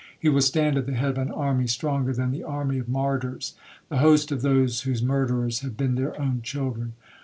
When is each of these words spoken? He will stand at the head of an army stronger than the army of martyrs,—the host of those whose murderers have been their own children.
He 0.19 0.29
will 0.29 0.41
stand 0.41 0.77
at 0.79 0.87
the 0.87 0.95
head 0.95 1.11
of 1.11 1.17
an 1.19 1.29
army 1.29 1.67
stronger 1.67 2.11
than 2.11 2.31
the 2.31 2.41
army 2.43 2.79
of 2.79 2.89
martyrs,—the 2.89 3.97
host 3.99 4.31
of 4.31 4.41
those 4.41 4.81
whose 4.81 5.03
murderers 5.03 5.59
have 5.59 5.77
been 5.77 5.93
their 5.93 6.19
own 6.19 6.41
children. 6.41 6.93